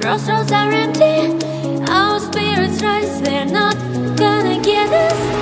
Crossroads 0.00 0.50
are 0.50 0.70
empty, 0.70 1.84
our 1.90 2.18
spirits 2.20 2.82
rise, 2.82 3.20
they're 3.20 3.44
not 3.44 3.74
gonna 4.16 4.58
get 4.62 4.88
us. 4.90 5.39